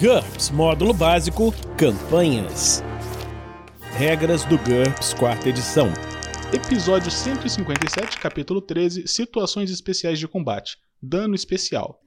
[0.00, 2.84] GURPS Módulo Básico Campanhas.
[3.96, 5.88] Regras do GURPS Quarta Edição.
[6.54, 12.00] Episódio 157, capítulo 13 Situações Especiais de Combate Dano Especial.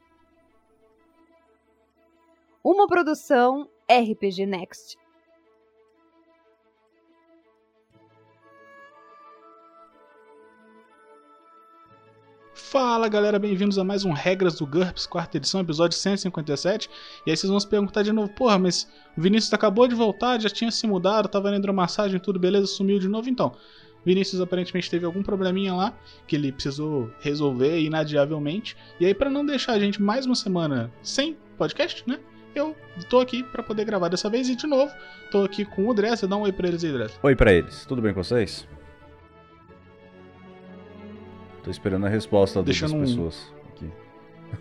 [2.63, 4.97] Uma produção RPG Next.
[12.71, 16.89] Fala galera, bem-vindos a mais um Regras do GURPS, quarta edição, episódio 157.
[17.27, 20.39] E aí vocês vão se perguntar de novo, porra, mas o Vinícius acabou de voltar,
[20.39, 23.51] já tinha se mudado, tava na hidromassagem, tudo beleza, sumiu de novo então.
[24.05, 25.93] Vinícius aparentemente teve algum probleminha lá
[26.25, 28.77] que ele precisou resolver inadiavelmente.
[29.01, 32.21] E aí, para não deixar a gente mais uma semana sem podcast, né?
[32.55, 32.73] Eu
[33.09, 34.93] tô aqui para poder gravar dessa vez e de novo,
[35.29, 36.25] tô aqui com o Dressa.
[36.25, 37.19] Dá um oi pra eles aí, Dressa.
[37.21, 38.65] Oi pra eles, tudo bem com vocês?
[41.63, 43.85] Tô esperando a resposta das Deixando um- pessoas aqui.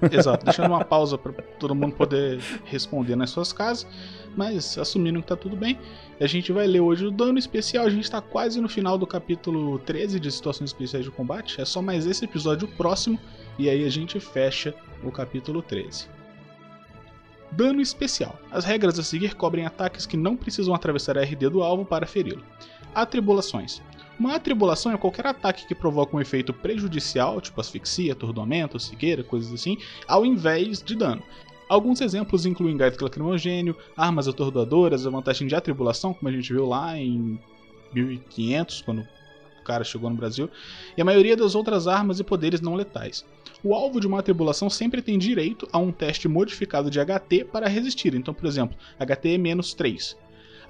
[0.13, 3.87] Exato, deixando uma pausa para todo mundo poder responder nas suas casas,
[4.37, 5.79] mas assumindo que tá tudo bem.
[6.21, 9.07] A gente vai ler hoje o dano especial, a gente tá quase no final do
[9.07, 13.19] capítulo 13 de Situações Especiais de Combate, é só mais esse episódio próximo
[13.59, 16.09] e aí a gente fecha o capítulo 13.
[17.53, 18.39] Dano especial.
[18.51, 22.07] As regras a seguir cobrem ataques que não precisam atravessar a RD do alvo para
[22.07, 22.45] feri-lo.
[22.95, 23.83] Atribulações.
[24.21, 29.51] Uma atribulação é qualquer ataque que provoca um efeito prejudicial, tipo asfixia, atordoamento, cegueira, coisas
[29.51, 31.23] assim, ao invés de dano.
[31.67, 36.67] Alguns exemplos incluem gás lacrimogênio, armas atordoadoras, a vantagem de atribulação, como a gente viu
[36.67, 37.41] lá em
[37.95, 39.09] 1500, quando
[39.59, 40.51] o cara chegou no Brasil,
[40.99, 43.25] e a maioria das outras armas e poderes não letais.
[43.65, 47.69] O alvo de uma atribulação sempre tem direito a um teste modificado de HT para
[47.69, 50.15] resistir, então, por exemplo, HT é menos 3.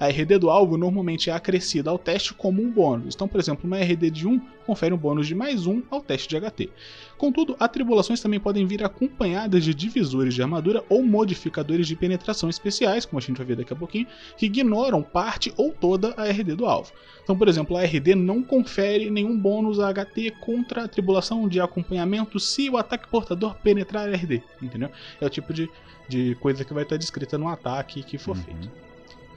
[0.01, 3.15] A RD do alvo normalmente é acrescida ao teste como um bônus.
[3.15, 6.27] Então, por exemplo, uma RD de 1 confere um bônus de mais 1 ao teste
[6.27, 6.70] de HT.
[7.19, 13.05] Contudo, atribulações também podem vir acompanhadas de divisores de armadura ou modificadores de penetração especiais,
[13.05, 14.06] como a gente vai ver daqui a pouquinho,
[14.39, 16.93] que ignoram parte ou toda a RD do alvo.
[17.23, 21.61] Então, por exemplo, a RD não confere nenhum bônus a HT contra a tribulação de
[21.61, 24.88] acompanhamento se o ataque portador penetrar a RD, entendeu?
[25.21, 25.69] É o tipo de,
[26.09, 28.43] de coisa que vai estar descrita no ataque que for Uhum.
[28.43, 28.90] feito.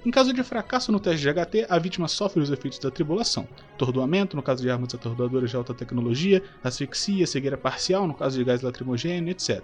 [0.06, 3.48] Em caso de fracasso no teste de HT, a vítima sofre os efeitos da tribulação.
[3.76, 8.44] Atordoamento, no caso de armas atordoadoras de alta tecnologia, asfixia, cegueira parcial, no caso de
[8.44, 9.64] gás lacrimogêneo, etc.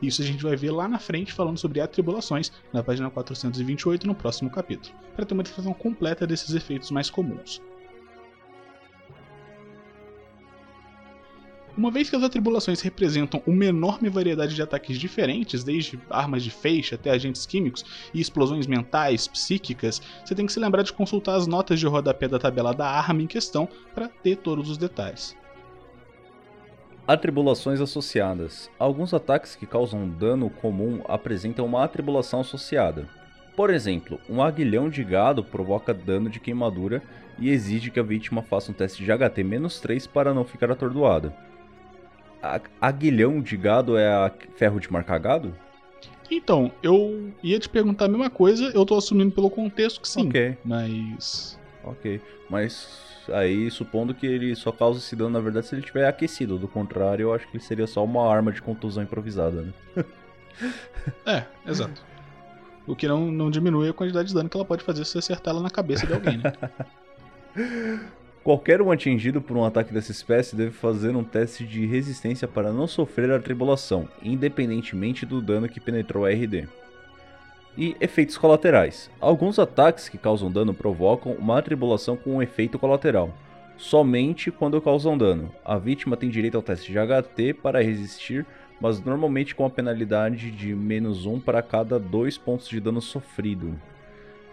[0.00, 4.14] Isso a gente vai ver lá na frente falando sobre atribulações, na página 428, no
[4.14, 7.60] próximo capítulo, para ter uma descrição completa desses efeitos mais comuns.
[11.76, 16.50] Uma vez que as atribulações representam uma enorme variedade de ataques diferentes, desde armas de
[16.50, 21.34] feixe até agentes químicos e explosões mentais, psíquicas, você tem que se lembrar de consultar
[21.34, 25.36] as notas de rodapé da tabela da arma em questão para ter todos os detalhes.
[27.08, 28.70] Atribulações associadas.
[28.78, 33.08] Alguns ataques que causam dano comum apresentam uma atribulação associada.
[33.56, 37.02] Por exemplo, um aguilhão de gado provoca dano de queimadura
[37.36, 41.34] e exige que a vítima faça um teste de HT-3 para não ficar atordoada.
[42.80, 45.54] Aguilhão de gado é a ferro de marcar gado?
[46.30, 50.28] Então, eu ia te perguntar a mesma coisa, eu tô assumindo pelo contexto que sim.
[50.28, 51.58] Ok, Mas.
[51.82, 52.20] ok.
[52.48, 52.88] Mas
[53.32, 56.58] aí, supondo que ele só causa esse dano, na verdade, se ele estiver aquecido.
[56.58, 59.72] Do contrário, eu acho que ele seria só uma arma de contusão improvisada, né?
[61.26, 62.00] É, exato.
[62.86, 65.18] O que não, não diminui a quantidade de dano que ela pode fazer se você
[65.18, 66.52] acertar ela na cabeça de alguém, né?
[68.44, 72.74] Qualquer um atingido por um ataque dessa espécie deve fazer um teste de resistência para
[72.74, 76.68] não sofrer a tribulação, independentemente do dano que penetrou a RD.
[77.74, 79.10] E efeitos colaterais.
[79.18, 83.32] Alguns ataques que causam dano provocam uma atribulação com um efeito colateral.
[83.78, 85.50] Somente quando causam dano.
[85.64, 88.44] A vítima tem direito ao teste de HT para resistir,
[88.78, 93.74] mas normalmente com a penalidade de menos 1 para cada 2 pontos de dano sofrido.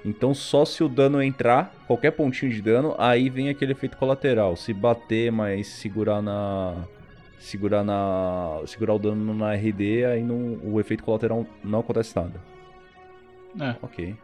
[0.03, 4.55] Então só se o dano entrar, qualquer pontinho de dano, aí vem aquele efeito colateral.
[4.55, 6.85] Se bater, mas segurar na
[7.39, 12.41] segurar na segurar o dano na RD, aí não, o efeito colateral não acontece nada.
[13.59, 13.75] É.
[13.81, 14.15] OK.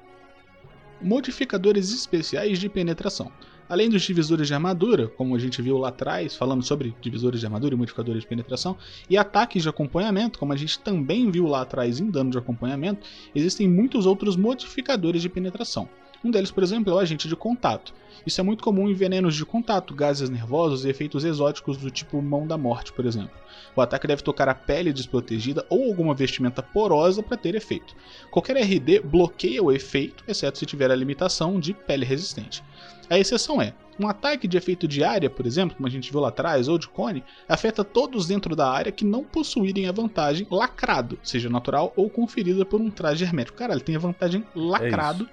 [1.01, 3.31] Modificadores especiais de penetração.
[3.69, 7.45] Além dos divisores de armadura, como a gente viu lá atrás, falando sobre divisores de
[7.45, 8.77] armadura e modificadores de penetração,
[9.09, 13.05] e ataques de acompanhamento, como a gente também viu lá atrás em dano de acompanhamento,
[13.35, 15.89] existem muitos outros modificadores de penetração.
[16.23, 17.93] Um deles, por exemplo, é o agente de contato.
[18.25, 22.21] Isso é muito comum em venenos de contato, gases nervosos e efeitos exóticos do tipo
[22.21, 23.31] mão da morte, por exemplo.
[23.75, 27.95] O ataque deve tocar a pele desprotegida ou alguma vestimenta porosa para ter efeito.
[28.31, 32.63] Qualquer RD bloqueia o efeito, exceto se tiver a limitação de pele resistente.
[33.09, 36.19] A exceção é Um ataque de efeito de área, por exemplo, como a gente viu
[36.19, 40.45] lá atrás, ou de cone, afeta todos dentro da área que não possuírem a vantagem
[40.51, 43.57] lacrado, seja natural ou conferida por um traje hermético.
[43.57, 45.27] Caralho, tem a vantagem lacrado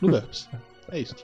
[0.00, 0.48] no GURPS.
[0.90, 1.14] é isso.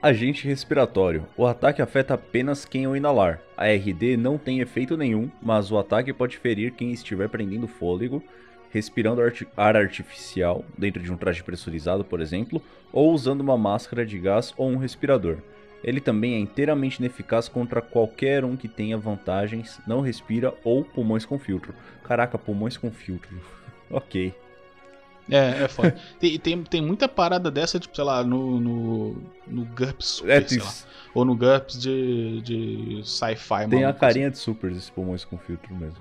[0.00, 1.26] Agente respiratório.
[1.36, 3.40] O ataque afeta apenas quem o inalar.
[3.56, 8.22] A RD não tem efeito nenhum, mas o ataque pode ferir quem estiver prendendo fôlego,
[8.70, 9.20] respirando
[9.56, 14.54] ar artificial dentro de um traje pressurizado, por exemplo, ou usando uma máscara de gás
[14.56, 15.38] ou um respirador.
[15.82, 21.24] Ele também é inteiramente ineficaz contra qualquer um que tenha vantagens, não respira ou pulmões
[21.24, 21.74] com filtro.
[22.04, 23.36] Caraca, pulmões com filtro.
[23.90, 24.32] ok.
[25.30, 25.96] É, é foda.
[26.18, 30.48] tem, tem, tem muita parada dessa, tipo, sei lá, no, no, no GURPS Super, é,
[30.48, 30.72] sei lá.
[31.14, 33.68] Ou no GURPS de, de sci-fi.
[33.68, 35.98] Tem a carinha de super esses pulmões com filtro mesmo.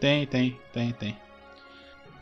[0.00, 1.16] Tem, tem, tem, tem.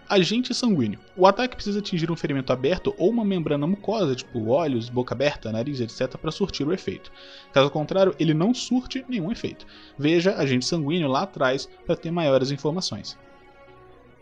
[0.09, 0.99] Agente sanguíneo.
[1.17, 5.53] O ataque precisa atingir um ferimento aberto ou uma membrana mucosa, tipo olhos, boca aberta,
[5.53, 7.13] nariz, etc., para surtir o efeito.
[7.53, 9.65] Caso contrário, ele não surte nenhum efeito.
[9.97, 13.17] Veja agente sanguíneo lá atrás para ter maiores informações.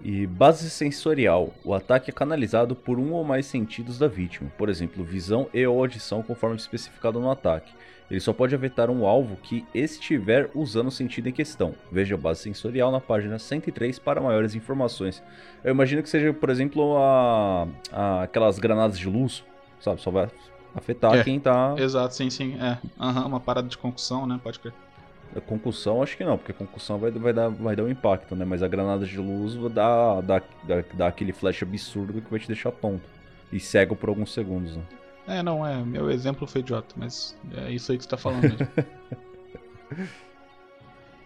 [0.03, 1.53] E base sensorial.
[1.65, 5.67] O ataque é canalizado por um ou mais sentidos da vítima, por exemplo, visão e
[5.67, 7.73] ou audição, conforme especificado no ataque.
[8.11, 11.75] Ele só pode afetar um alvo que estiver usando o sentido em questão.
[11.93, 15.23] Veja a base sensorial na página 103 para maiores informações.
[15.63, 19.45] Eu imagino que seja, por exemplo, a, a aquelas granadas de luz,
[19.81, 20.01] sabe?
[20.01, 20.31] Só vai
[20.75, 21.75] afetar é, quem tá.
[21.77, 22.57] Exato, sim, sim.
[22.59, 22.79] É.
[22.99, 24.41] Uhum, uma parada de concussão, né?
[24.43, 24.73] Pode crer.
[25.37, 28.35] A concussão, acho que não, porque a concussão vai, vai, dar, vai dar um impacto,
[28.35, 28.45] né?
[28.45, 32.41] Mas a granada de luz vai dar, dar, dar, dar aquele flash absurdo que vai
[32.41, 33.05] te deixar tonto.
[33.53, 34.83] E cego por alguns segundos, né?
[35.27, 35.85] É, não, é.
[35.85, 38.69] Meu exemplo foi idiota, mas é isso aí que você tá falando mesmo.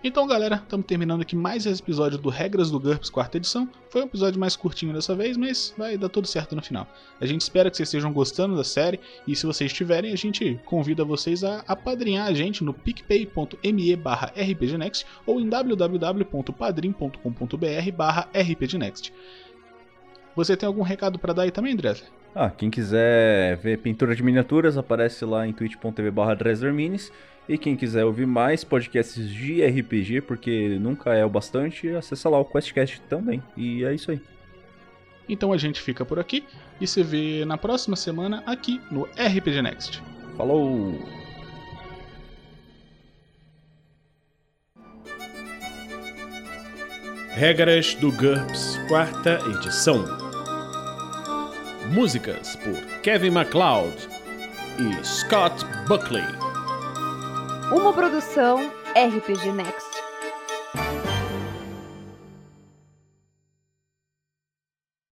[0.05, 3.69] Então, galera, estamos terminando aqui mais esse episódio do Regras do GURPS, quarta edição.
[3.89, 6.89] Foi um episódio mais curtinho dessa vez, mas vai dar tudo certo no final.
[7.21, 10.59] A gente espera que vocês estejam gostando da série, e se vocês estiverem, a gente
[10.65, 19.13] convida vocês a apadrinhar a gente no picpay.me barra rpgnext ou em www.padrim.com.br barra rpgnext.
[20.35, 22.11] Você tem algum recado para dar aí também, Dresler?
[22.35, 26.35] Ah, quem quiser ver pintura de miniaturas, aparece lá em twitch.tv barra
[27.49, 32.39] e quem quiser ouvir mais podcasts de RPG, porque nunca é o bastante, acessa lá
[32.39, 33.43] o QuestCast também.
[33.57, 34.21] E é isso aí.
[35.29, 36.45] Então a gente fica por aqui
[36.81, 40.03] e se vê na próxima semana aqui no RPG Next.
[40.37, 40.99] Falou!
[47.35, 50.05] Regras do GURPS, quarta edição.
[51.91, 53.97] Músicas por Kevin MacLeod
[54.79, 56.52] e Scott Buckley.
[57.75, 58.59] Uma produção
[58.95, 59.92] RPG Next.